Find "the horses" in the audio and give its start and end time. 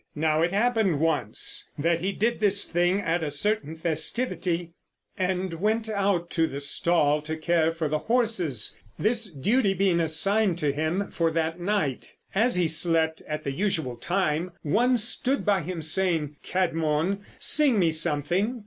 7.87-8.79